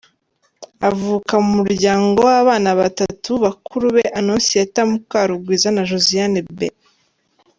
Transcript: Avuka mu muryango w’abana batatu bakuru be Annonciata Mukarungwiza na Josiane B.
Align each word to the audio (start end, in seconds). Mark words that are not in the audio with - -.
Avuka 0.89 1.33
mu 1.43 1.51
muryango 1.59 2.17
w’abana 2.29 2.69
batatu 2.81 3.31
bakuru 3.45 3.85
be 3.95 4.03
Annonciata 4.19 4.81
Mukarungwiza 4.89 5.67
na 5.75 5.81
Josiane 5.89 6.41
B. 6.59 6.59